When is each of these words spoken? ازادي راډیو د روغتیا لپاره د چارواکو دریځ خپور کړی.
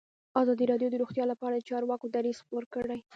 ازادي 0.41 0.65
راډیو 0.71 0.91
د 0.91 0.95
روغتیا 1.01 1.25
لپاره 1.31 1.53
د 1.55 1.61
چارواکو 1.69 2.05
دریځ 2.15 2.37
خپور 2.43 2.63
کړی. 2.73 2.99